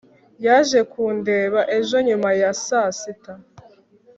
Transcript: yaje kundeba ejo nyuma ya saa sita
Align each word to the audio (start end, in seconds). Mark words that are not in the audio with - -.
yaje 0.45 0.79
kundeba 0.91 1.61
ejo 1.77 1.97
nyuma 2.07 2.29
ya 2.41 2.51
saa 2.65 2.91
sita 2.99 3.33